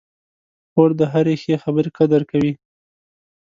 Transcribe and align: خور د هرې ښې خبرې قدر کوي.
خور 0.71 0.89
د 0.99 1.01
هرې 1.13 1.35
ښې 1.41 1.55
خبرې 1.63 1.89
قدر 1.97 2.21
کوي. 2.31 2.53